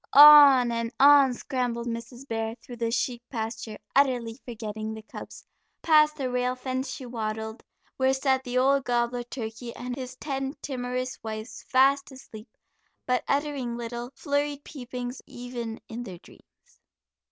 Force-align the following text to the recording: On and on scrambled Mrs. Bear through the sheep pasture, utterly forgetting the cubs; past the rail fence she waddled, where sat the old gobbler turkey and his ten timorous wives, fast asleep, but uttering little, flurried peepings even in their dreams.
On 0.13 0.71
and 0.71 0.91
on 0.99 1.31
scrambled 1.35 1.85
Mrs. 1.85 2.27
Bear 2.27 2.55
through 2.55 2.77
the 2.77 2.89
sheep 2.89 3.21
pasture, 3.29 3.77
utterly 3.95 4.39
forgetting 4.43 4.95
the 4.95 5.03
cubs; 5.03 5.45
past 5.83 6.15
the 6.15 6.31
rail 6.31 6.55
fence 6.55 6.89
she 6.89 7.05
waddled, 7.05 7.63
where 7.97 8.11
sat 8.11 8.43
the 8.43 8.57
old 8.57 8.83
gobbler 8.83 9.21
turkey 9.21 9.75
and 9.75 9.95
his 9.95 10.15
ten 10.15 10.55
timorous 10.63 11.19
wives, 11.21 11.61
fast 11.69 12.11
asleep, 12.11 12.49
but 13.05 13.23
uttering 13.27 13.77
little, 13.77 14.09
flurried 14.15 14.63
peepings 14.63 15.21
even 15.27 15.79
in 15.87 16.01
their 16.01 16.17
dreams. 16.17 16.79